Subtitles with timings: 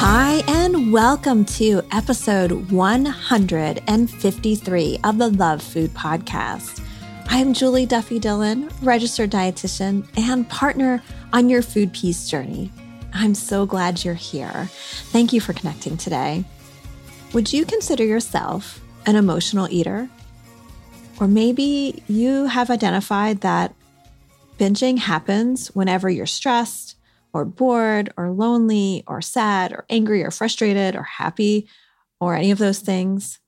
[0.00, 6.80] Hi, and welcome to episode 153 of the Love Food Podcast.
[7.26, 12.70] I'm Julie Duffy Dillon, registered dietitian and partner on your food peace journey.
[13.12, 14.70] I'm so glad you're here.
[15.10, 16.44] Thank you for connecting today.
[17.32, 20.08] Would you consider yourself an emotional eater?
[21.18, 23.74] Or maybe you have identified that
[24.60, 26.94] binging happens whenever you're stressed
[27.32, 31.68] or bored or lonely or sad or angry or frustrated or happy
[32.20, 33.38] or any of those things.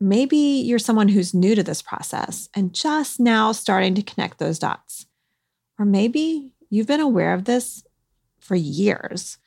[0.00, 4.58] Maybe you're someone who's new to this process and just now starting to connect those
[4.58, 5.06] dots.
[5.78, 7.84] Or maybe you've been aware of this
[8.40, 9.38] for years.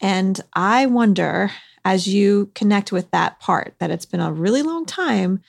[0.00, 1.50] And I wonder,
[1.84, 5.40] as you connect with that part, that it's been a really long time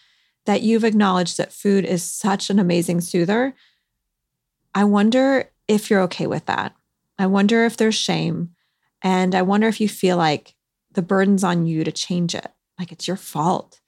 [0.46, 3.54] that you've acknowledged that food is such an amazing soother.
[4.74, 6.74] I wonder if you're okay with that.
[7.20, 8.52] I wonder if there's shame.
[9.04, 10.56] And I wonder if you feel like
[10.94, 12.48] the burden's on you to change it,
[12.80, 13.80] like it's your fault.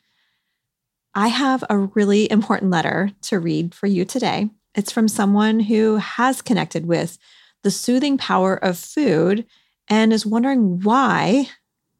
[1.15, 4.49] I have a really important letter to read for you today.
[4.75, 7.17] It's from someone who has connected with
[7.63, 9.45] the soothing power of food
[9.87, 11.47] and is wondering why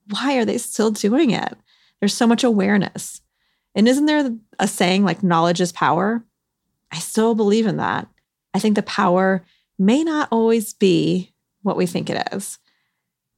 [0.10, 1.56] why are they still doing it?
[2.00, 3.22] There's so much awareness.
[3.76, 6.26] And isn't there a saying like knowledge is power?
[6.92, 8.08] I still believe in that.
[8.54, 9.46] I think the power
[9.82, 11.34] may not always be
[11.64, 12.60] what we think it is.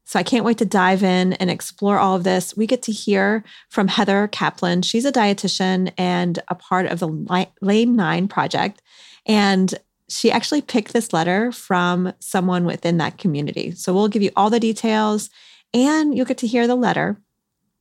[0.04, 2.56] So I can't wait to dive in and explore all of this.
[2.58, 4.84] We get to hear from Heather Caplan.
[4.84, 8.82] She's a dietitian and a part of the Lane 9 project.
[9.26, 9.74] And
[10.10, 13.72] she actually picked this letter from someone within that community.
[13.72, 15.30] So we'll give you all the details
[15.74, 17.18] and you'll get to hear the letter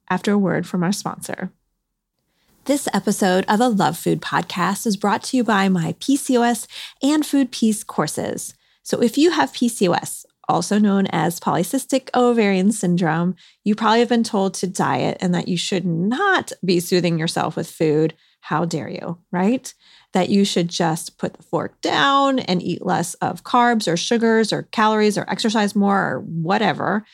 [0.09, 1.51] after a word from our sponsor.
[2.65, 6.69] This episode of the Love Food Podcast is brought to you by my PCOS
[7.03, 8.55] and Food Peace courses.
[8.85, 13.35] So, if you have PCOS, also known as polycystic ovarian syndrome,
[13.65, 17.57] you probably have been told to diet and that you should not be soothing yourself
[17.57, 18.15] with food.
[18.43, 19.75] How dare you, right?
[20.13, 24.53] That you should just put the fork down and eat less of carbs or sugars
[24.53, 27.05] or calories or exercise more or whatever.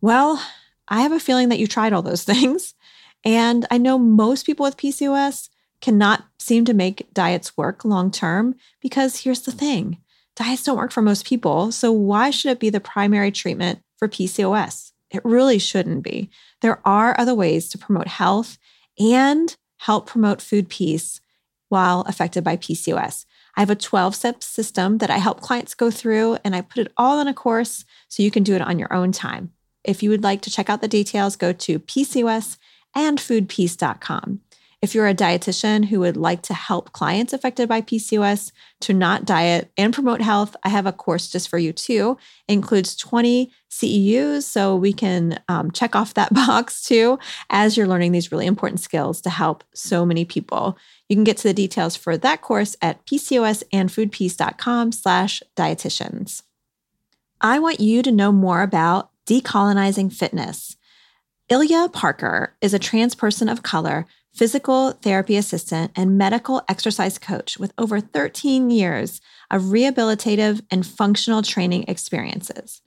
[0.00, 0.40] Well,
[0.86, 2.74] I have a feeling that you tried all those things
[3.24, 5.48] and I know most people with PCOS
[5.80, 9.98] cannot seem to make diets work long term because here's the thing
[10.36, 11.72] diets don't work for most people.
[11.72, 14.92] So, why should it be the primary treatment for PCOS?
[15.10, 16.30] It really shouldn't be.
[16.60, 18.58] There are other ways to promote health
[18.98, 21.20] and help promote food peace
[21.68, 23.24] while affected by PCOS.
[23.56, 26.86] I have a 12 step system that I help clients go through, and I put
[26.86, 29.52] it all in a course so you can do it on your own time.
[29.82, 32.58] If you would like to check out the details, go to PCOS
[32.94, 34.40] and foodpeace.com.
[34.82, 39.26] If you're a dietitian who would like to help clients affected by PCOS to not
[39.26, 42.16] diet and promote health, I have a course just for you too.
[42.48, 47.18] It includes 20 CEUs, so we can um, check off that box too
[47.50, 50.78] as you're learning these really important skills to help so many people.
[51.10, 56.42] You can get to the details for that course at pcosandfoodpeace.com slash dietitians.
[57.42, 60.76] I want you to know more about decolonizing fitness.
[61.50, 67.58] Ilya Parker is a trans person of color, physical therapy assistant, and medical exercise coach
[67.58, 69.20] with over 13 years
[69.50, 72.82] of rehabilitative and functional training experiences.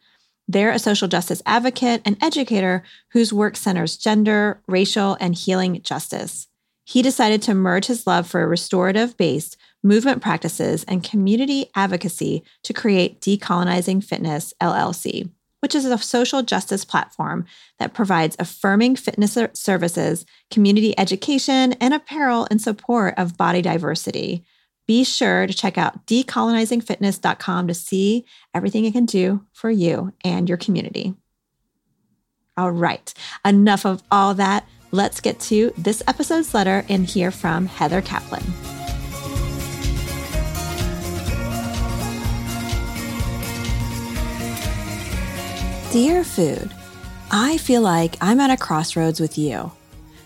[0.48, 6.48] They're a social justice advocate and educator whose work centers gender, racial, and healing justice.
[6.86, 12.72] He decided to merge his love for restorative based movement practices and community advocacy to
[12.72, 15.30] create Decolonizing Fitness LLC
[15.64, 17.46] which is a social justice platform
[17.80, 24.44] that provides affirming fitness services, community education, and apparel in support of body diversity.
[24.88, 30.50] Be sure to check out decolonizingfitness.com to see everything it can do for you and
[30.50, 31.16] your community.
[32.58, 33.14] All right,
[33.46, 34.68] enough of all that.
[34.92, 38.83] Let's get to this episode's letter and hear from Heather Caplan.
[45.94, 46.74] Dear Food,
[47.30, 49.72] I feel like I'm at a crossroads with you.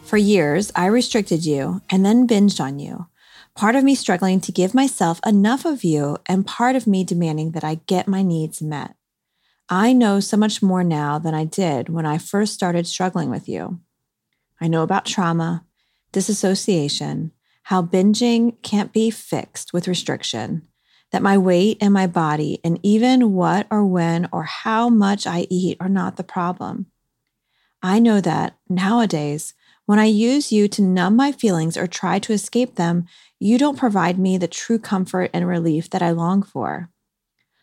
[0.05, 3.07] For years, I restricted you and then binged on you.
[3.53, 7.51] Part of me struggling to give myself enough of you, and part of me demanding
[7.51, 8.95] that I get my needs met.
[9.67, 13.49] I know so much more now than I did when I first started struggling with
[13.49, 13.81] you.
[14.61, 15.65] I know about trauma,
[16.13, 20.65] disassociation, how binging can't be fixed with restriction,
[21.11, 25.47] that my weight and my body, and even what or when or how much I
[25.49, 26.87] eat are not the problem.
[27.81, 29.53] I know that nowadays,
[29.85, 33.05] when I use you to numb my feelings or try to escape them,
[33.39, 36.89] you don't provide me the true comfort and relief that I long for.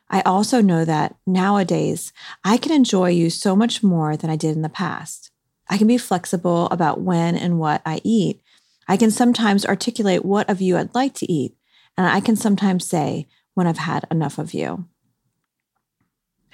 [0.08, 2.12] I also know that nowadays
[2.44, 5.30] I can enjoy you so much more than I did in the past.
[5.68, 8.40] I can be flexible about when and what I eat.
[8.86, 11.56] I can sometimes articulate what of you I'd like to eat,
[11.96, 14.86] and I can sometimes say when I've had enough of you.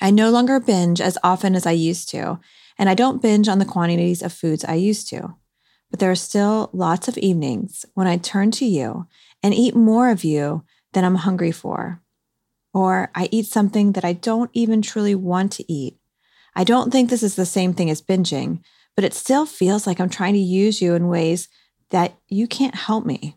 [0.00, 2.40] I no longer binge as often as I used to,
[2.78, 5.34] and I don't binge on the quantities of foods I used to.
[5.90, 9.06] But there are still lots of evenings when I turn to you
[9.42, 12.00] and eat more of you than I'm hungry for.
[12.72, 15.98] Or I eat something that I don't even truly want to eat.
[16.54, 18.60] I don't think this is the same thing as binging,
[18.94, 21.48] but it still feels like I'm trying to use you in ways
[21.90, 23.36] that you can't help me.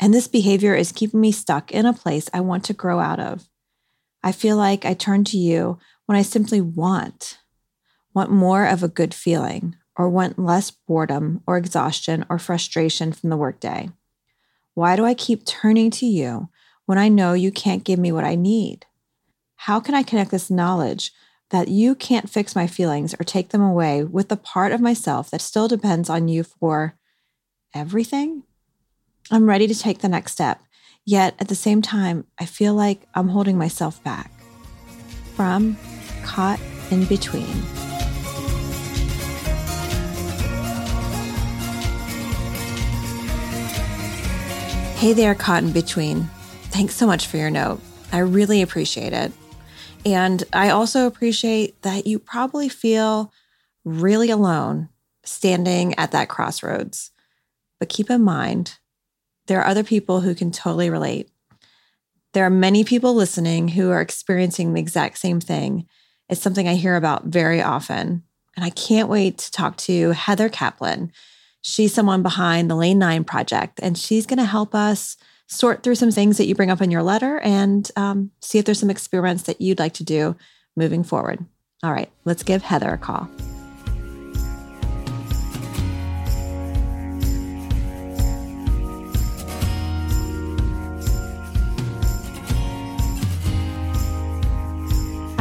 [0.00, 3.20] And this behavior is keeping me stuck in a place I want to grow out
[3.20, 3.48] of.
[4.22, 7.38] I feel like I turn to you when I simply want,
[8.14, 13.28] want more of a good feeling, or want less boredom or exhaustion or frustration from
[13.28, 13.90] the workday?
[14.74, 16.48] Why do I keep turning to you
[16.86, 18.86] when I know you can't give me what I need?
[19.56, 21.12] How can I connect this knowledge
[21.50, 25.30] that you can't fix my feelings or take them away with the part of myself
[25.30, 26.96] that still depends on you for
[27.74, 28.44] everything?
[29.32, 30.60] I'm ready to take the next step,
[31.04, 34.32] yet at the same time, I feel like I'm holding myself back.
[35.36, 35.76] From
[36.24, 36.58] Caught
[36.90, 37.44] in Between.
[44.96, 46.24] Hey there, Caught in Between.
[46.72, 47.80] Thanks so much for your note.
[48.10, 49.30] I really appreciate it.
[50.04, 53.32] And I also appreciate that you probably feel
[53.84, 54.88] really alone
[55.24, 57.12] standing at that crossroads.
[57.78, 58.79] But keep in mind,
[59.50, 61.28] there are other people who can totally relate.
[62.34, 65.88] There are many people listening who are experiencing the exact same thing.
[66.28, 68.22] It's something I hear about very often.
[68.54, 71.10] And I can't wait to talk to Heather Caplan.
[71.62, 75.16] She's someone behind the Lane 9 project, and she's going to help us
[75.48, 78.64] sort through some things that you bring up in your letter and um, see if
[78.64, 80.36] there's some experiments that you'd like to do
[80.76, 81.44] moving forward.
[81.82, 83.28] All right, let's give Heather a call.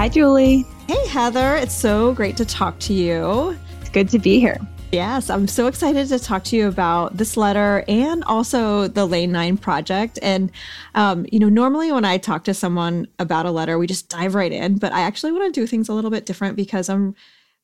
[0.10, 0.66] Hi, Julie.
[0.88, 1.56] Hey, Heather.
[1.56, 3.56] It's so great to talk to you.
[3.80, 4.58] It's good to be here.
[4.92, 9.32] Yes, I'm so excited to talk to you about this letter and also the Lane
[9.32, 10.18] 9 project.
[10.24, 10.52] And,
[10.96, 14.34] um, you know, normally when I talk to someone about a letter, we just dive
[14.34, 17.14] right in, but I actually want to do things a little bit different because I'm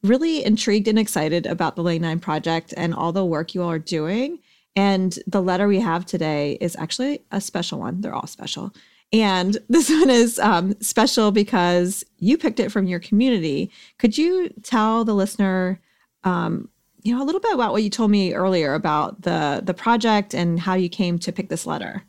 [0.03, 3.71] really intrigued and excited about the Lane 9 project and all the work you all
[3.71, 4.37] are doing.
[4.75, 8.01] And the letter we have today is actually a special one.
[8.01, 8.71] They're all special.
[9.13, 13.71] And this one is um, special because you picked it from your community.
[13.97, 15.81] Could you tell the listener
[16.23, 16.69] um,
[17.05, 20.33] you know, a little bit about what you told me earlier about the the project
[20.33, 22.03] and how you came to pick this letter.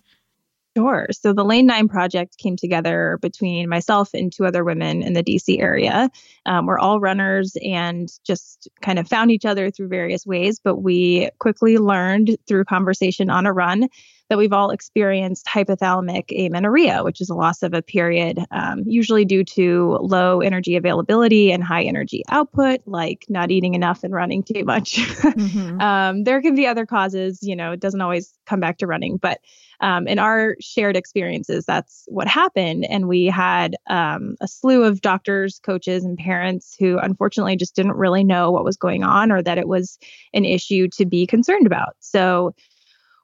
[0.77, 1.07] Sure.
[1.11, 5.23] So the Lane 9 project came together between myself and two other women in the
[5.23, 6.11] DC area.
[6.45, 10.77] Um, we're all runners and just kind of found each other through various ways, but
[10.77, 13.89] we quickly learned through conversation on a run
[14.29, 19.25] that we've all experienced hypothalamic amenorrhea, which is a loss of a period, um, usually
[19.25, 24.43] due to low energy availability and high energy output, like not eating enough and running
[24.43, 25.01] too much.
[25.37, 25.81] Mm-hmm.
[25.81, 29.17] um, there can be other causes, you know, it doesn't always come back to running,
[29.17, 29.41] but
[29.81, 32.87] um, in our shared experiences, that's what happened.
[32.89, 37.97] And we had um, a slew of doctors, coaches, and parents who unfortunately just didn't
[37.97, 39.99] really know what was going on or that it was
[40.33, 41.97] an issue to be concerned about.
[42.01, 42.55] So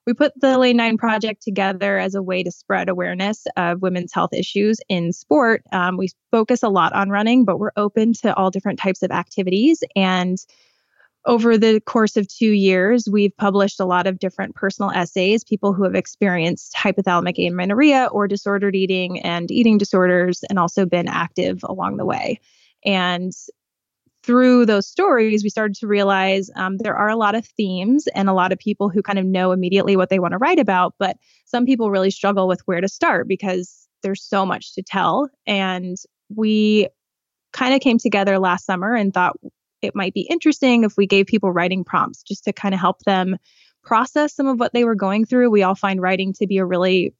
[0.06, 4.12] we put the Lane 9 project together as a way to spread awareness of women's
[4.12, 5.62] health issues in sport.
[5.72, 9.12] Um, we focus a lot on running, but we're open to all different types of
[9.12, 9.84] activities.
[9.94, 10.38] And
[11.24, 15.72] over the course of two years, we've published a lot of different personal essays, people
[15.72, 21.60] who have experienced hypothalamic amenorrhea or disordered eating and eating disorders, and also been active
[21.64, 22.40] along the way.
[22.84, 23.32] And
[24.24, 28.28] through those stories, we started to realize um, there are a lot of themes and
[28.28, 30.94] a lot of people who kind of know immediately what they want to write about,
[30.98, 35.28] but some people really struggle with where to start because there's so much to tell.
[35.46, 35.96] And
[36.34, 36.88] we
[37.52, 39.36] kind of came together last summer and thought
[39.82, 43.00] it might be interesting if we gave people writing prompts just to kind of help
[43.00, 43.36] them
[43.82, 45.50] process some of what they were going through.
[45.50, 47.14] We all find writing to be a really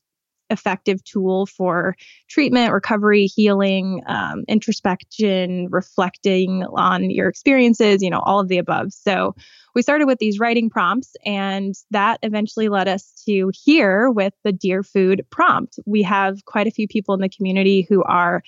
[0.50, 1.96] effective tool for
[2.28, 8.92] treatment, recovery, healing, um, introspection, reflecting on your experiences, you know, all of the above.
[8.92, 9.34] So
[9.74, 14.52] we started with these writing prompts, and that eventually led us to here with the
[14.52, 15.78] Dear Food prompt.
[15.86, 18.42] We have quite a few people in the community who are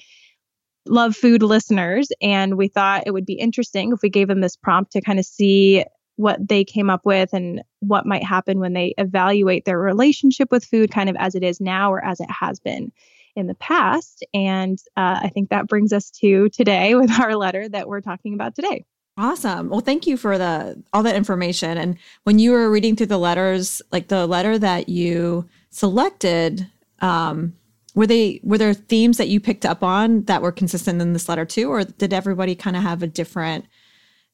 [0.87, 4.57] love food listeners and we thought it would be interesting if we gave them this
[4.57, 5.85] prompt to kind of see
[6.17, 10.65] what they came up with and what might happen when they evaluate their relationship with
[10.65, 12.93] food kind of as it is now or as it has been
[13.35, 14.25] in the past.
[14.33, 18.35] And uh, i think that brings us to today with our letter that we're talking
[18.35, 18.85] about today.
[19.17, 19.69] Awesome.
[19.69, 21.79] Well thank you for the all that information.
[21.79, 26.69] And when you were reading through the letters like the letter that you selected
[27.01, 27.55] um,
[27.95, 31.29] were they were there themes that you picked up on that were consistent in this
[31.29, 33.67] letter too or did everybody kind of have a different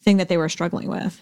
[0.03, 1.21] thing that they were struggling with?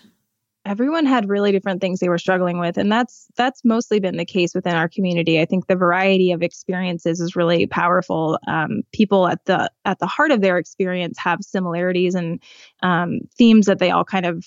[0.64, 4.24] Everyone had really different things they were struggling with and that's that's mostly been the
[4.24, 5.40] case within our community.
[5.40, 8.38] I think the variety of experiences is really powerful.
[8.46, 12.42] Um, people at the at the heart of their experience have similarities and
[12.82, 14.44] um, themes that they all kind of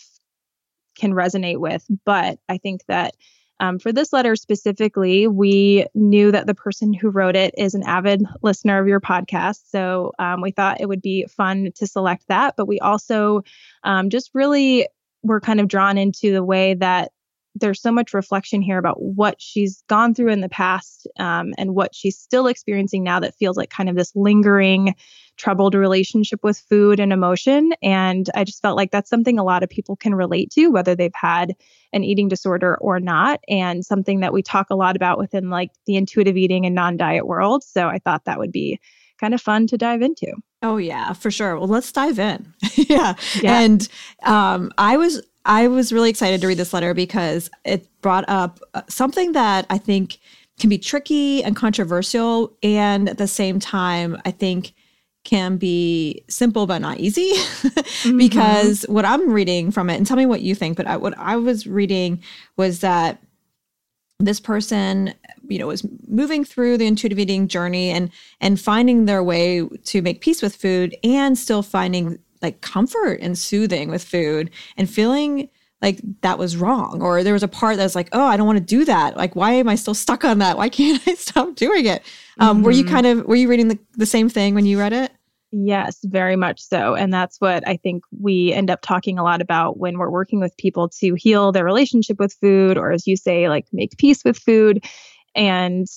[0.95, 3.15] can resonate with but i think that
[3.61, 7.83] um, for this letter specifically, we knew that the person who wrote it is an
[7.83, 9.69] avid listener of your podcast.
[9.69, 12.55] So um, we thought it would be fun to select that.
[12.57, 13.43] But we also
[13.83, 14.87] um, just really
[15.23, 17.11] we're kind of drawn into the way that
[17.55, 21.75] there's so much reflection here about what she's gone through in the past um, and
[21.75, 24.95] what she's still experiencing now that feels like kind of this lingering
[25.37, 29.63] troubled relationship with food and emotion and i just felt like that's something a lot
[29.63, 31.53] of people can relate to whether they've had
[31.93, 35.71] an eating disorder or not and something that we talk a lot about within like
[35.87, 38.79] the intuitive eating and non-diet world so i thought that would be
[39.21, 40.33] kind of fun to dive into.
[40.63, 41.57] Oh yeah, for sure.
[41.57, 42.53] Well, let's dive in.
[42.75, 43.13] yeah.
[43.39, 43.59] yeah.
[43.59, 43.87] And
[44.23, 48.59] um, I was I was really excited to read this letter because it brought up
[48.73, 50.19] uh, something that I think
[50.59, 54.73] can be tricky and controversial and at the same time I think
[55.23, 58.17] can be simple but not easy mm-hmm.
[58.17, 61.17] because what I'm reading from it and tell me what you think but I, what
[61.17, 62.21] I was reading
[62.57, 63.21] was that
[64.19, 65.13] this person
[65.47, 70.01] you know was moving through the intuitive eating journey and and finding their way to
[70.01, 75.49] make peace with food and still finding like comfort and soothing with food and feeling
[75.81, 78.57] like that was wrong or there was a part that's like oh i don't want
[78.57, 81.55] to do that like why am i still stuck on that why can't i stop
[81.55, 82.03] doing it
[82.39, 82.65] um, mm-hmm.
[82.65, 82.93] were you mm-hmm.
[82.93, 85.11] kind of were you reading the, the same thing when you read it
[85.53, 86.95] Yes, very much so.
[86.95, 90.39] And that's what I think we end up talking a lot about when we're working
[90.39, 94.23] with people to heal their relationship with food, or as you say, like make peace
[94.23, 94.85] with food
[95.35, 95.87] and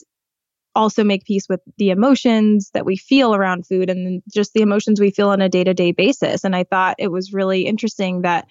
[0.74, 5.00] also make peace with the emotions that we feel around food and just the emotions
[5.00, 6.44] we feel on a day to day basis.
[6.44, 8.46] And I thought it was really interesting that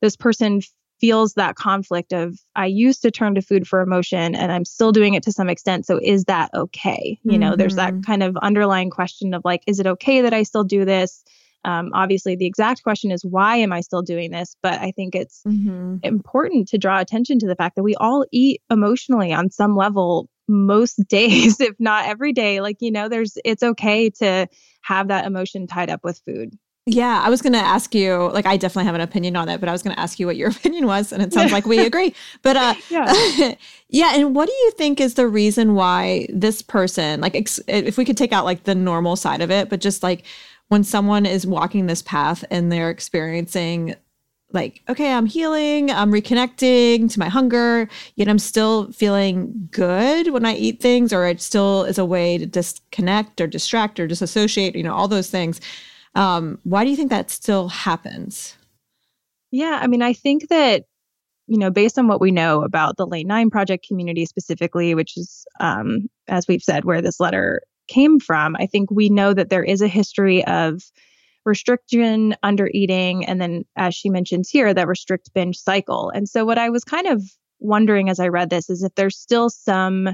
[0.00, 0.60] this person
[1.00, 4.92] feels that conflict of I used to turn to food for emotion and I'm still
[4.92, 5.84] doing it to some extent.
[5.84, 7.18] So is that okay?
[7.22, 7.40] You mm-hmm.
[7.40, 8.00] know, there's that mm-hmm.
[8.00, 11.22] kind of underlying question of like, is it okay that I still do this?
[11.64, 14.56] Um, obviously, the exact question is why am I still doing this?
[14.62, 15.96] But I think it's mm-hmm.
[16.04, 20.30] important to draw attention to the fact that we all eat emotionally on some level
[20.48, 22.60] most days, if not every day.
[22.60, 24.48] Like, you know, there's it's okay to
[24.82, 26.56] have that emotion tied up with food.
[26.88, 29.58] Yeah, I was going to ask you, like, I definitely have an opinion on it,
[29.58, 31.12] but I was going to ask you what your opinion was.
[31.12, 32.14] And it sounds like we agree.
[32.42, 33.54] But uh, yeah.
[33.88, 34.12] yeah.
[34.14, 38.04] And what do you think is the reason why this person, like, ex- if we
[38.04, 40.24] could take out like the normal side of it, but just like
[40.68, 43.96] when someone is walking this path and they're experiencing,
[44.52, 50.46] like, okay, I'm healing, I'm reconnecting to my hunger, yet I'm still feeling good when
[50.46, 54.76] I eat things, or it still is a way to disconnect or distract or disassociate,
[54.76, 55.60] you know, all those things
[56.16, 58.56] um, why do you think that still happens?
[59.52, 60.84] Yeah, I mean, I think that
[61.48, 65.16] you know, based on what we know about the Lane Nine Project community specifically, which
[65.16, 69.48] is, um, as we've said, where this letter came from, I think we know that
[69.48, 70.82] there is a history of
[71.46, 76.10] restriction, under eating, and then, as she mentions here, that restrict binge cycle.
[76.10, 77.22] And so, what I was kind of
[77.58, 80.10] wondering as I read this is if there's still some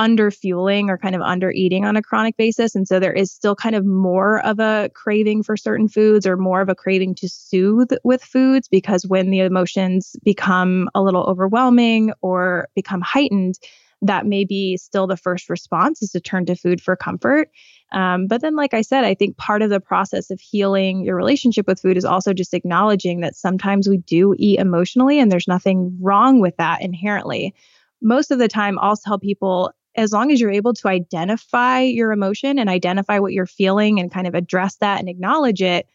[0.00, 2.74] under fueling or kind of under eating on a chronic basis.
[2.74, 6.38] And so there is still kind of more of a craving for certain foods or
[6.38, 11.24] more of a craving to soothe with foods because when the emotions become a little
[11.24, 13.56] overwhelming or become heightened,
[14.02, 17.50] that may be still the first response is to turn to food for comfort.
[17.92, 21.16] Um, but then, like I said, I think part of the process of healing your
[21.16, 25.48] relationship with food is also just acknowledging that sometimes we do eat emotionally and there's
[25.48, 27.54] nothing wrong with that inherently.
[28.00, 32.12] Most of the time, I'll tell people as long as you're able to identify your
[32.12, 35.86] emotion and identify what you're feeling and kind of address that and acknowledge it,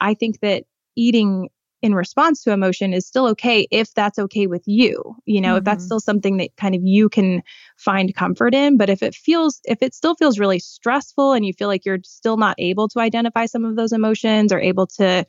[0.00, 0.64] I think that
[0.96, 1.50] eating
[1.82, 5.16] in response to emotion is still okay if that's okay with you.
[5.26, 5.58] You know, mm-hmm.
[5.58, 5.86] if that's mm-hmm.
[5.86, 7.42] still something that kind of you can
[7.76, 8.76] find comfort in.
[8.76, 11.98] But if it feels, if it still feels really stressful and you feel like you're
[12.04, 15.26] still not able to identify some of those emotions or able to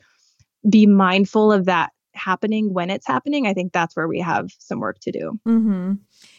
[0.70, 4.78] be mindful of that happening when it's happening, I think that's where we have some
[4.78, 5.40] work to do.
[5.46, 5.94] Mm-hmm.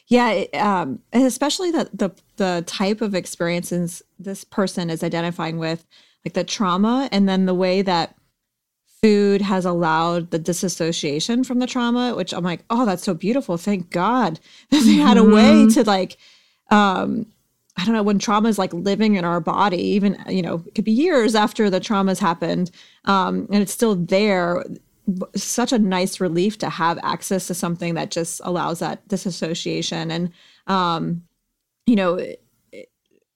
[0.08, 5.58] Yeah, it, um, and especially the, the the type of experiences this person is identifying
[5.58, 5.86] with,
[6.24, 8.16] like the trauma, and then the way that
[9.06, 13.56] food has allowed the disassociation from the trauma, which I'm like, oh, that's so beautiful.
[13.56, 14.40] Thank God
[14.72, 15.74] that they had a way mm-hmm.
[15.74, 16.18] to like,
[16.72, 17.28] um,
[17.78, 20.74] I don't know, when trauma is like living in our body, even, you know, it
[20.74, 22.72] could be years after the trauma's happened,
[23.04, 24.64] um, and it's still there
[25.36, 30.32] such a nice relief to have access to something that just allows that disassociation and
[30.66, 31.22] um
[31.86, 32.20] you know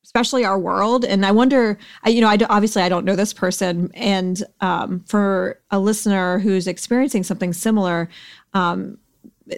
[0.10, 3.16] especially our world and i wonder I, you know I do, obviously i don't know
[3.16, 8.10] this person and um, for a listener who's experiencing something similar
[8.54, 8.98] um,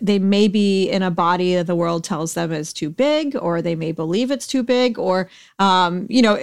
[0.01, 3.61] they may be in a body that the world tells them is too big or
[3.61, 5.29] they may believe it's too big or
[5.59, 6.37] um, you know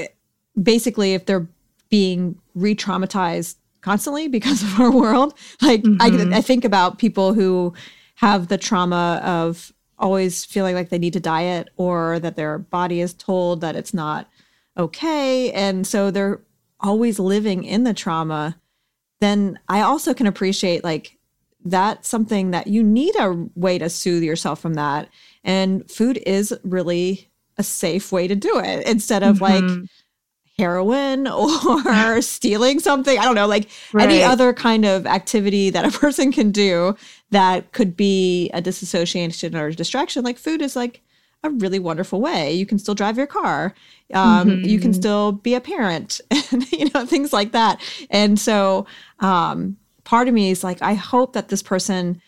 [0.62, 1.46] basically if they're
[1.90, 5.34] being re-traumatized constantly because of our world.
[5.62, 6.32] Like mm-hmm.
[6.34, 7.74] I, I think about people who
[8.16, 13.00] have the trauma of always feeling like they need to diet or that their body
[13.00, 14.28] is told that it's not
[14.76, 15.50] okay.
[15.52, 16.40] And so they're
[16.80, 18.56] always living in the trauma.
[19.20, 21.18] Then I also can appreciate like
[21.64, 25.08] that's something that you need a way to soothe yourself from that.
[25.42, 29.80] And food is really a safe way to do it instead of mm-hmm.
[29.80, 29.88] like
[30.58, 33.18] heroin or stealing something.
[33.18, 34.08] I don't know, like right.
[34.08, 36.96] any other kind of activity that a person can do
[37.30, 40.24] that could be a disassociation or a distraction.
[40.24, 41.02] Like food is like
[41.42, 42.52] a really wonderful way.
[42.52, 43.74] You can still drive your car.
[44.12, 44.64] Um, mm-hmm.
[44.64, 47.80] You can still be a parent, and you know things like that.
[48.10, 48.86] And so,
[49.20, 52.20] um, part of me is like, I hope that this person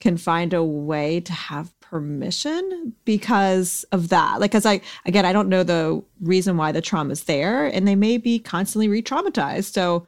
[0.00, 4.40] can find a way to have permission because of that.
[4.40, 7.86] Like, because I, again, I don't know the reason why the trauma is there, and
[7.86, 9.72] they may be constantly re traumatized.
[9.72, 10.06] So,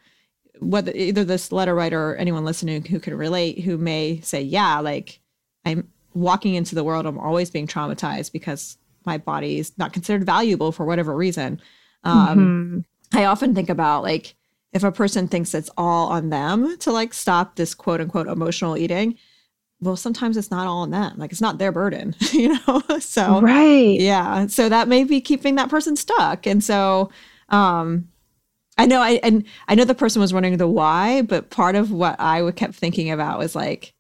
[0.61, 4.81] whether either this letter writer or anyone listening who can relate, who may say, yeah,
[4.81, 5.21] like
[5.65, 10.25] I'm walking into the world, I'm always being traumatized because my body is not considered
[10.25, 11.61] valuable for whatever reason.
[12.05, 13.19] Um, mm-hmm.
[13.19, 14.35] I often think about like,
[14.73, 18.77] if a person thinks it's all on them to like stop this quote unquote emotional
[18.77, 19.17] eating,
[19.81, 21.15] well sometimes it's not all on them.
[21.17, 22.83] Like it's not their burden you know?
[23.01, 23.99] So right.
[23.99, 24.47] yeah.
[24.49, 26.47] So that may be keeping that person stuck.
[26.47, 27.11] And so
[27.49, 28.09] um
[28.79, 31.93] i know i and i know the person was wondering the why but part of
[31.93, 33.95] what i kept thinking about was like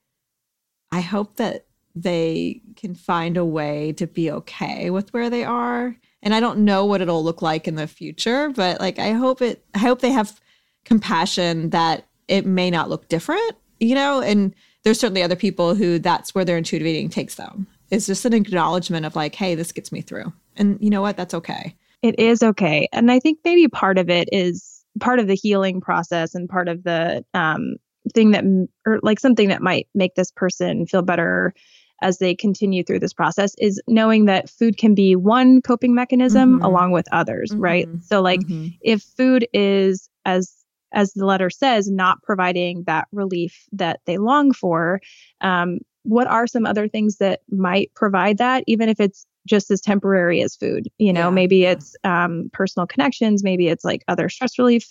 [0.91, 5.97] i hope that they can find a way to be okay with where they are
[6.23, 9.43] and i don't know what it'll look like in the future but like i hope
[9.43, 10.41] it i hope they have
[10.85, 14.55] compassion that it may not look different you know and
[14.89, 17.67] there's certainly other people who that's where their intuitive eating takes them.
[17.91, 20.33] It's just an acknowledgement of like, hey, this gets me through.
[20.57, 21.17] And you know what?
[21.17, 21.75] That's okay.
[22.03, 22.89] It is okay.
[22.93, 26.69] And I think maybe part of it is part of the healing process and part
[26.69, 27.77] of the um,
[28.15, 28.45] thing that,
[28.87, 31.55] or like something that might make this person feel better
[32.01, 36.57] as they continue through this process is knowing that food can be one coping mechanism
[36.57, 36.65] mm-hmm.
[36.65, 37.61] along with others, mm-hmm.
[37.61, 37.89] right?
[38.03, 38.69] So, like, mm-hmm.
[38.81, 40.55] if food is as
[40.93, 45.01] as the letter says, not providing that relief that they long for.
[45.41, 49.81] Um, what are some other things that might provide that, even if it's just as
[49.81, 50.89] temporary as food?
[50.99, 54.87] You know, yeah, maybe it's um, personal connections, maybe it's like other stress relief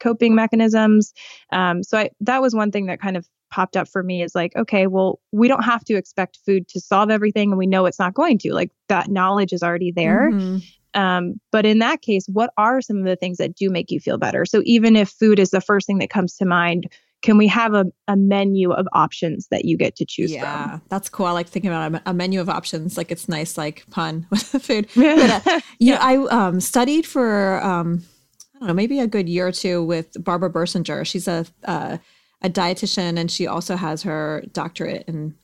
[0.00, 1.12] coping mechanisms.
[1.52, 4.34] Um, so I, that was one thing that kind of popped up for me is
[4.34, 7.86] like, okay, well, we don't have to expect food to solve everything, and we know
[7.86, 8.52] it's not going to.
[8.52, 10.30] Like that knowledge is already there.
[10.32, 10.58] Mm-hmm.
[11.00, 14.00] Um, but in that case, what are some of the things that do make you
[14.00, 14.44] feel better?
[14.44, 17.72] So even if food is the first thing that comes to mind, can we have
[17.72, 20.42] a, a menu of options that you get to choose from?
[20.42, 20.82] yeah, from?
[20.88, 21.26] that's cool.
[21.26, 22.96] I like thinking about a, a, menu of options.
[22.96, 24.88] Like it's nice, like pun with the food.
[24.94, 28.02] But, uh, you know, I um, studied for um,
[28.56, 31.06] I don't know, maybe a good year or two with Barbara Birsinger.
[31.06, 31.98] She's a uh,
[32.42, 35.34] a dietitian, and she also has her doctorate in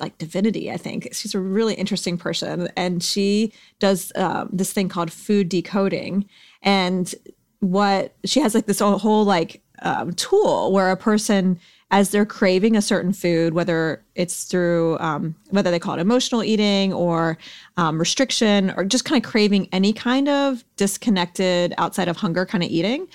[0.00, 1.08] like divinity, I think.
[1.12, 2.68] She's a really interesting person.
[2.76, 6.28] And she does uh, this thing called food decoding.
[6.62, 7.14] And
[7.60, 11.58] what she has like this whole like um, tool where a person
[11.92, 16.42] as they're craving a certain food, whether it's through um, whether they call it emotional
[16.42, 17.36] eating or
[17.76, 22.64] um, restriction or just kind of craving any kind of disconnected outside of hunger kind
[22.64, 23.06] of eating,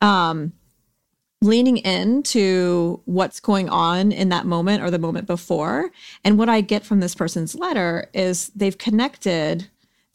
[0.00, 0.52] um,
[1.42, 5.90] leaning into what's going on in that moment or the moment before.
[6.24, 9.68] And what I get from this person's letter is they've connected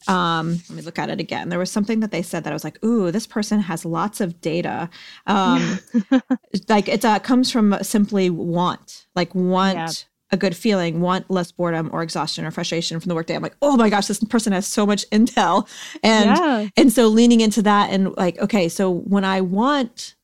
[0.08, 1.48] um, let me look at it again.
[1.48, 4.20] There was something that they said that I was like, "Ooh, this person has lots
[4.20, 4.88] of data."
[5.26, 5.80] Um,
[6.68, 9.90] like it uh, comes from simply want, like want yeah.
[10.30, 13.34] a good feeling, want less boredom or exhaustion or frustration from the workday.
[13.34, 15.68] I'm like, "Oh my gosh, this person has so much intel,"
[16.04, 16.68] and yeah.
[16.76, 20.14] and so leaning into that and like, okay, so when I want,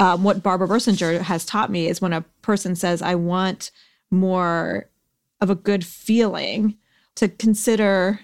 [0.00, 3.70] um, what Barbara Birsinger has taught me is when a person says, "I want
[4.10, 4.90] more
[5.40, 6.76] of a good feeling,"
[7.14, 8.20] to consider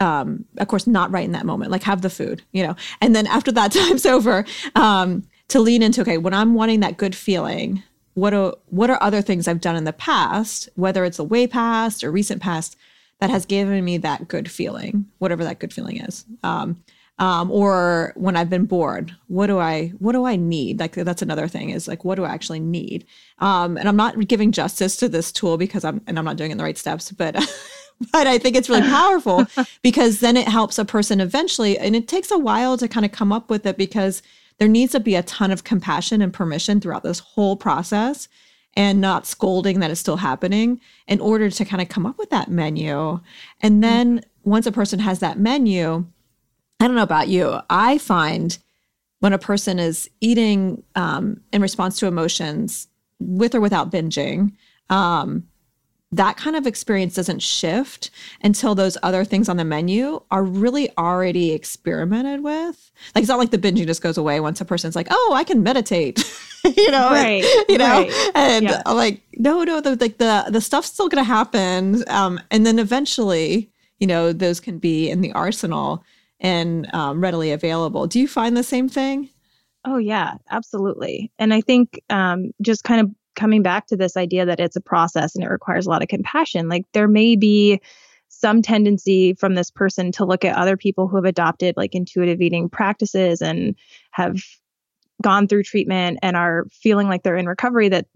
[0.00, 2.76] um, of course, not right in that moment, like have the food, you know.
[3.00, 6.98] And then after that time's over, um, to lean into, okay, when I'm wanting that
[6.98, 7.82] good feeling,
[8.14, 11.46] what are what are other things I've done in the past, whether it's a way
[11.46, 12.76] past or recent past,
[13.20, 16.24] that has given me that good feeling, whatever that good feeling is.
[16.42, 16.82] Um,
[17.20, 20.78] um, or when I've been bored, what do I what do I need?
[20.78, 23.06] Like that's another thing is like what do I actually need?
[23.40, 26.50] Um, and I'm not giving justice to this tool because I'm and I'm not doing
[26.50, 27.36] it in the right steps, but
[28.12, 29.46] but I think it's really powerful
[29.82, 31.78] because then it helps a person eventually.
[31.78, 34.22] And it takes a while to kind of come up with it because
[34.58, 38.28] there needs to be a ton of compassion and permission throughout this whole process
[38.74, 42.30] and not scolding that is still happening in order to kind of come up with
[42.30, 43.20] that menu.
[43.60, 46.06] And then once a person has that menu,
[46.80, 48.56] I don't know about you, I find
[49.20, 52.86] when a person is eating um, in response to emotions
[53.18, 54.52] with or without binging,
[54.90, 55.48] um,
[56.10, 58.10] that kind of experience doesn't shift
[58.42, 62.90] until those other things on the menu are really already experimented with.
[63.14, 65.44] Like it's not like the binging just goes away once a person's like, "Oh, I
[65.44, 66.18] can meditate,"
[66.64, 67.44] you know, right?
[67.68, 68.30] you know, right.
[68.34, 68.82] and yeah.
[68.86, 73.70] like, no, no, the, like the the stuff's still gonna happen, um, and then eventually,
[73.98, 76.04] you know, those can be in the arsenal
[76.40, 78.06] and um, readily available.
[78.06, 79.28] Do you find the same thing?
[79.84, 81.30] Oh yeah, absolutely.
[81.38, 84.80] And I think um, just kind of coming back to this idea that it's a
[84.80, 86.68] process and it requires a lot of compassion.
[86.68, 87.80] Like there may be
[88.28, 92.40] some tendency from this person to look at other people who have adopted like intuitive
[92.40, 93.74] eating practices and
[94.10, 94.42] have
[95.22, 98.06] gone through treatment and are feeling like they're in recovery that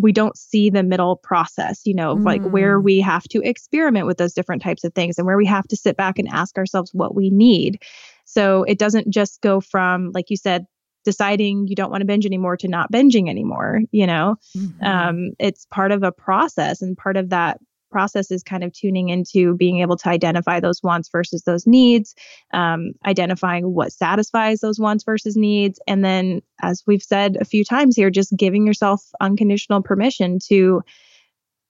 [0.00, 2.24] we don't see the middle process, you know, mm.
[2.24, 2.84] like where mm.
[2.84, 5.76] we have to experiment with those different types of things and where we have to
[5.76, 7.82] sit back and ask ourselves what we need.
[8.24, 10.66] So it doesn't just go from, like you said,
[11.04, 14.84] deciding you don't want to binge anymore to not binging anymore you know mm-hmm.
[14.84, 17.58] um, it's part of a process and part of that
[17.90, 22.14] process is kind of tuning into being able to identify those wants versus those needs
[22.52, 27.64] um, identifying what satisfies those wants versus needs and then as we've said a few
[27.64, 30.82] times here just giving yourself unconditional permission to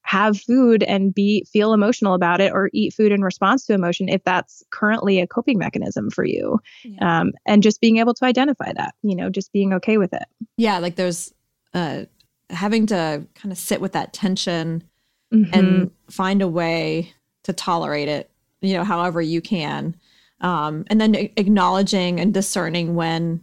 [0.08, 4.08] have food and be feel emotional about it or eat food in response to emotion
[4.08, 7.20] if that's currently a coping mechanism for you yeah.
[7.20, 10.24] um, and just being able to identify that you know just being okay with it
[10.56, 11.34] yeah like there's
[11.74, 12.04] uh
[12.48, 14.82] having to kind of sit with that tension
[15.30, 15.52] mm-hmm.
[15.52, 18.30] and find a way to tolerate it
[18.62, 19.94] you know however you can
[20.40, 23.42] um, and then acknowledging and discerning when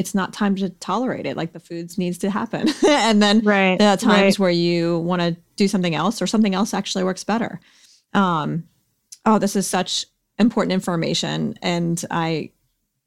[0.00, 1.36] it's not time to tolerate it.
[1.36, 2.70] Like the foods needs to happen.
[2.88, 4.38] and then right, there are times right.
[4.38, 7.60] where you want to do something else or something else actually works better.
[8.14, 8.64] Um,
[9.26, 10.06] oh, this is such
[10.38, 11.58] important information.
[11.60, 12.50] And I,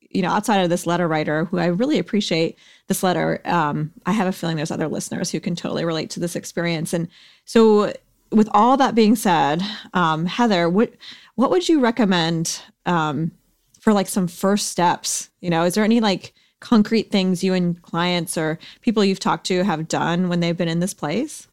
[0.01, 4.11] you know, outside of this letter writer, who I really appreciate this letter, um, I
[4.11, 6.93] have a feeling there's other listeners who can totally relate to this experience.
[6.93, 7.07] And
[7.45, 7.91] so,
[8.31, 9.63] with all that being said,
[9.95, 10.93] um, Heather, what
[11.33, 13.31] what would you recommend um,
[13.79, 15.31] for like some first steps?
[15.41, 19.45] You know, is there any like concrete things you and clients or people you've talked
[19.47, 21.47] to have done when they've been in this place?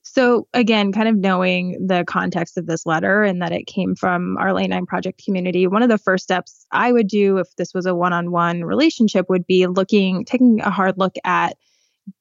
[0.00, 4.36] So, again, kind of knowing the context of this letter and that it came from
[4.38, 7.72] our Lane 9 Project community, one of the first steps I would do if this
[7.72, 11.56] was a one on one relationship would be looking, taking a hard look at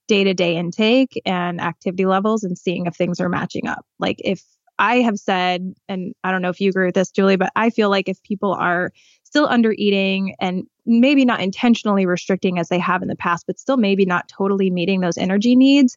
[0.07, 3.85] day to day intake and activity levels and seeing if things are matching up.
[3.99, 4.43] Like, if
[4.77, 7.69] I have said, and I don't know if you agree with this, Julie, but I
[7.71, 8.91] feel like if people are
[9.23, 13.59] still under eating and maybe not intentionally restricting as they have in the past, but
[13.59, 15.95] still maybe not totally meeting those energy needs,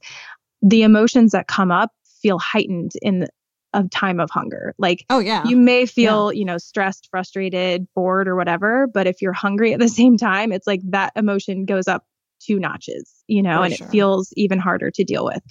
[0.62, 1.90] the emotions that come up
[2.22, 3.26] feel heightened in
[3.74, 4.74] a time of hunger.
[4.78, 5.44] Like, oh, yeah.
[5.44, 6.38] You may feel, yeah.
[6.38, 8.86] you know, stressed, frustrated, bored, or whatever.
[8.86, 12.04] But if you're hungry at the same time, it's like that emotion goes up
[12.40, 13.86] two notches, you know, For and sure.
[13.86, 15.42] it feels even harder to deal with.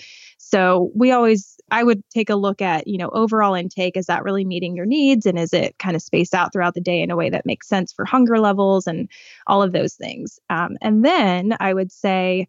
[0.54, 3.98] So we always, I would take a look at, you know, overall intake.
[3.98, 5.26] Is that really meeting your needs?
[5.26, 7.68] And is it kind of spaced out throughout the day in a way that makes
[7.68, 9.10] sense for hunger levels and
[9.48, 10.38] all of those things?
[10.52, 12.48] Um, and then I would say,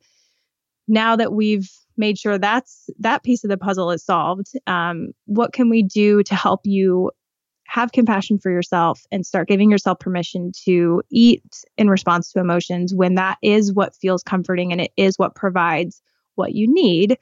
[0.86, 5.54] now that we've made sure that's that piece of the puzzle is solved, um, what
[5.54, 7.10] can we do to help you
[7.64, 11.42] have compassion for yourself and start giving yourself permission to eat
[11.78, 16.02] in response to emotions when that is what feels comforting and it is what provides
[16.34, 17.16] what you need.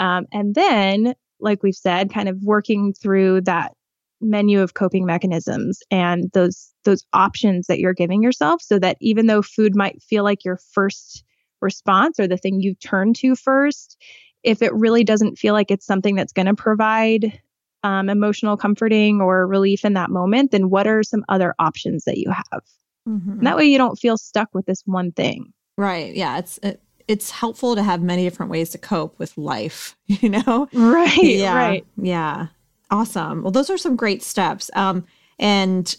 [0.00, 3.72] Um, and then, like we've said, kind of working through that
[4.20, 9.26] menu of coping mechanisms and those those options that you're giving yourself so that even
[9.26, 11.24] though food might feel like your first
[11.62, 13.96] response or the thing you turn to first
[14.42, 17.40] if it really doesn't feel like it's something that's going to provide
[17.82, 22.18] um, emotional comforting or relief in that moment, then what are some other options that
[22.18, 22.62] you have?
[23.08, 23.42] Mm-hmm.
[23.44, 25.54] that way you don't feel stuck with this one thing.
[25.78, 26.14] Right.
[26.14, 26.38] Yeah.
[26.38, 30.68] It's, it, it's helpful to have many different ways to cope with life, you know?
[30.72, 31.18] Right.
[31.20, 31.56] Yeah.
[31.56, 31.86] Right.
[31.96, 32.46] Yeah.
[32.92, 33.42] Awesome.
[33.42, 34.70] Well, those are some great steps.
[34.74, 35.04] Um,
[35.40, 35.96] and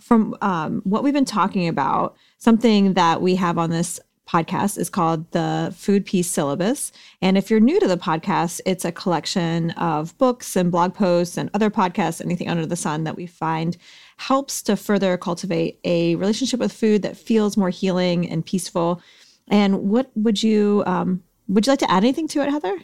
[0.00, 4.88] from um, what we've been talking about, something that we have on this podcast is
[4.88, 6.90] called the Food Peace Syllabus.
[7.20, 11.36] And if you're new to the podcast, it's a collection of books and blog posts
[11.36, 13.76] and other podcasts, anything under the sun that we find
[14.16, 19.02] helps to further cultivate a relationship with food that feels more healing and peaceful.
[19.48, 22.78] And what would you um, would you like to add anything to it, Heather?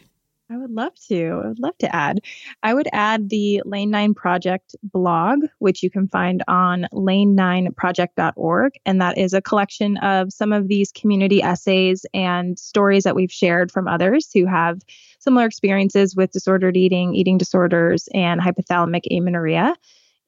[0.49, 1.41] I would love to.
[1.43, 2.19] I would love to add.
[2.61, 8.73] I would add the Lane 9 Project blog, which you can find on lane9project.org.
[8.85, 13.31] And that is a collection of some of these community essays and stories that we've
[13.31, 14.81] shared from others who have
[15.19, 19.75] similar experiences with disordered eating, eating disorders, and hypothalamic amenorrhea.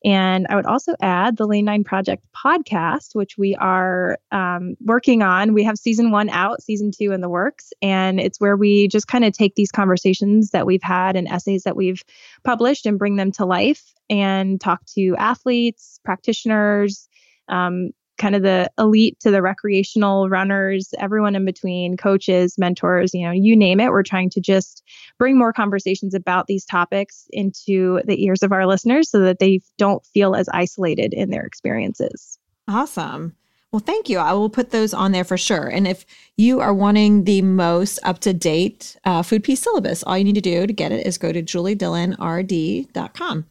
[0.06, 5.24] And I would also add the Lane 9 Project podcast, which we are um, working
[5.24, 5.56] on.
[5.56, 7.74] We have season one out, season two in the works.
[7.82, 11.64] And it's where we just kind of take these conversations that we've had and essays
[11.64, 12.04] that we've
[12.44, 17.10] published and bring them to life and talk to athletes, practitioners,
[17.50, 23.26] um, kind of the elite to the recreational runners, everyone in between, coaches, mentors, you
[23.26, 23.92] know, you name it.
[23.92, 24.84] We're trying to just
[25.18, 29.62] bring more conversations about these topics into the ears of our listeners so that they
[29.78, 32.38] don't feel as isolated in their experiences.
[32.68, 33.36] Awesome.
[33.72, 34.20] Well, thank you.
[34.20, 35.68] I will put those on there for sure.
[35.68, 36.06] And if
[36.38, 40.36] you are wanting the most up to date uh, food peace syllabus, all you need
[40.36, 43.46] to do to get it is go to juliedillonrd.com.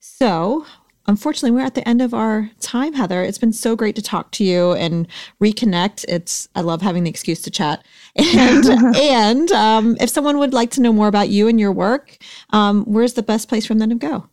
[0.00, 0.66] So,
[1.06, 3.22] unfortunately, we're at the end of our time, Heather.
[3.22, 5.06] It's been so great to talk to you and
[5.42, 6.04] reconnect.
[6.08, 7.84] It's I love having the excuse to chat.
[8.36, 8.64] And
[8.96, 12.16] and um, if someone would like to know more about you and your work,
[12.50, 14.28] um, where's the best place for them to go?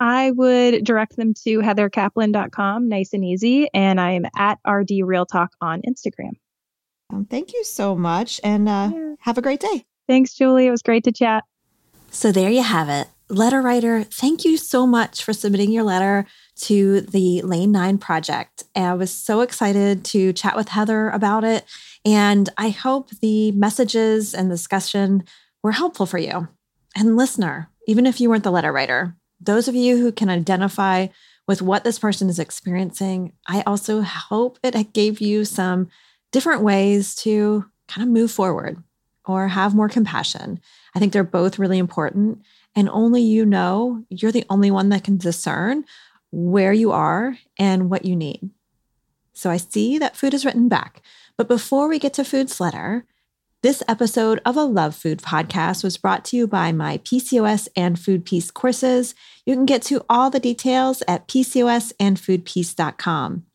[0.00, 3.68] I would direct them to heathercaplan.com, nice and easy.
[3.74, 6.32] And I'm at RD Real Talk on Instagram.
[7.10, 9.14] Um, thank you so much and uh, yeah.
[9.20, 9.86] have a great day.
[10.06, 10.66] Thanks, Julie.
[10.66, 11.44] It was great to chat.
[12.10, 16.26] So there you have it letter writer, thank you so much for submitting your letter
[16.62, 18.64] to the Lane 9 project.
[18.74, 21.64] And I was so excited to chat with Heather about it.
[22.04, 25.24] And I hope the messages and discussion
[25.62, 26.48] were helpful for you.
[26.96, 31.08] And listener, even if you weren't the letter writer, those of you who can identify
[31.46, 35.88] with what this person is experiencing, I also hope it gave you some
[36.32, 38.82] different ways to kind of move forward
[39.24, 40.60] or have more compassion.
[40.94, 42.42] I think they're both really important
[42.74, 45.84] and only you know, you're the only one that can discern
[46.30, 48.50] where you are and what you need.
[49.32, 51.02] So I see that food is written back.
[51.36, 53.04] But before we get to Food's letter,
[53.62, 57.98] this episode of a Love Food podcast was brought to you by my PCOS and
[57.98, 59.16] Food Peace courses.
[59.44, 63.47] You can get to all the details at PCOSandFoodPeace.com.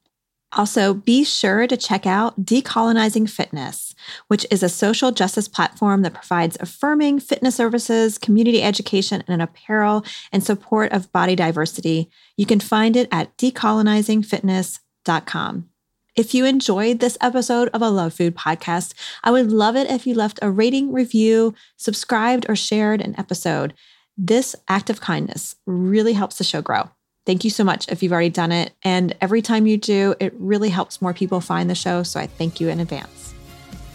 [0.56, 3.96] Also, be sure to check out Decolonizing Fitness,
[4.28, 10.06] which is a social justice platform that provides affirming fitness services, community education, and apparel
[10.32, 12.12] and support of body diversity.
[12.38, 15.70] You can find it at decolonizingfitness.com.
[16.16, 20.06] If you enjoyed this episode of a Love Food podcast, I would love it if
[20.06, 23.74] you left a rating, review, subscribed, or shared an episode.
[24.16, 26.92] This act of kindness really helps the show grow.
[27.26, 28.74] Thank you so much if you've already done it.
[28.84, 32.04] And every time you do, it really helps more people find the show.
[32.04, 33.34] So I thank you in advance.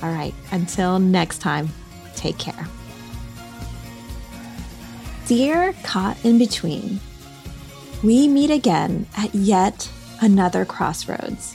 [0.02, 1.68] All right, until next time,
[2.14, 2.66] take care.
[5.26, 7.00] Dear Caught in Between,
[8.02, 9.90] we meet again at yet
[10.22, 11.54] another crossroads.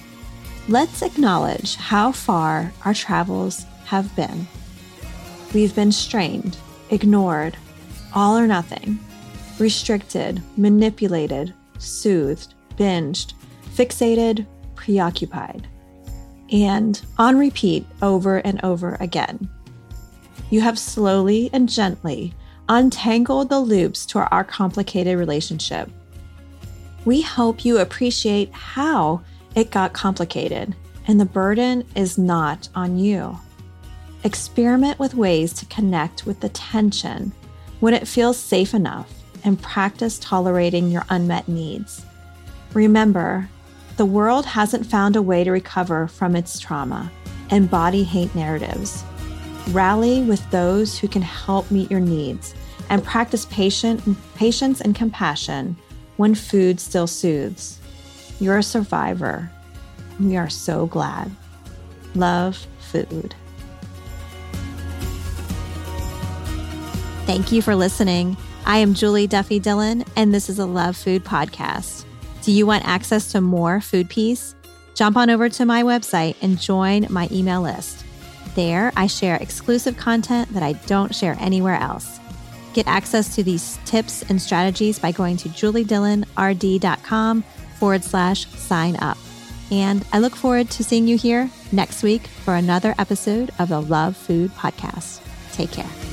[0.67, 4.47] Let's acknowledge how far our travels have been.
[5.53, 6.57] We've been strained,
[6.89, 7.57] ignored,
[8.13, 8.99] all or nothing,
[9.57, 13.33] restricted, manipulated, soothed, binged,
[13.75, 15.67] fixated, preoccupied,
[16.51, 19.49] and on repeat over and over again.
[20.49, 22.33] you have slowly and gently
[22.69, 25.89] untangled the loops to our complicated relationship.
[27.05, 29.21] We hope you appreciate how
[29.55, 30.75] it got complicated,
[31.07, 33.37] and the burden is not on you.
[34.23, 37.33] Experiment with ways to connect with the tension
[37.79, 42.05] when it feels safe enough and practice tolerating your unmet needs.
[42.73, 43.49] Remember,
[43.97, 47.11] the world hasn't found a way to recover from its trauma
[47.49, 49.03] and body hate narratives.
[49.69, 52.55] Rally with those who can help meet your needs
[52.89, 54.01] and practice patient,
[54.35, 55.75] patience and compassion
[56.17, 57.79] when food still soothes.
[58.39, 59.49] You're a survivor.
[60.19, 61.31] We are so glad.
[62.15, 63.35] Love food.
[67.25, 68.35] Thank you for listening.
[68.65, 72.05] I am Julie Duffy Dillon, and this is a Love Food podcast.
[72.43, 74.55] Do you want access to more food peace?
[74.95, 78.05] Jump on over to my website and join my email list.
[78.55, 82.19] There, I share exclusive content that I don't share anywhere else.
[82.73, 87.43] Get access to these tips and strategies by going to juliedillonrd.com
[87.79, 89.17] forward slash sign up.
[89.71, 93.81] And I look forward to seeing you here next week for another episode of the
[93.81, 95.19] Love Food Podcast.
[95.51, 96.12] Take care.